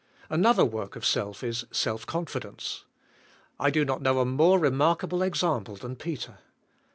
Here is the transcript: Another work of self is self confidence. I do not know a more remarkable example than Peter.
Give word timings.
Another 0.31 0.65
work 0.65 0.95
of 0.95 1.05
self 1.05 1.43
is 1.43 1.65
self 1.69 2.07
confidence. 2.07 2.85
I 3.59 3.69
do 3.69 3.85
not 3.85 4.01
know 4.01 4.17
a 4.17 4.25
more 4.25 4.57
remarkable 4.57 5.21
example 5.21 5.75
than 5.75 5.95
Peter. 5.95 6.39